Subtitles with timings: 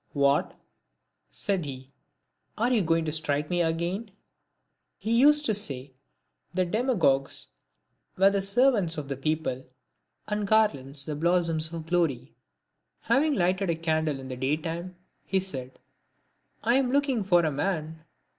[0.13, 0.57] "What,"
[1.29, 1.89] said he,
[2.57, 4.09] "are you going to strike me again?"
[4.97, 5.93] He used to say
[6.55, 7.49] that the demagogues
[8.17, 9.63] were the ser vants of the people;
[10.27, 12.33] and garlands the blossoms of glory.
[13.01, 15.77] Having lighted a candle in the day time, he said,"
[16.63, 18.03] I am looking for a man."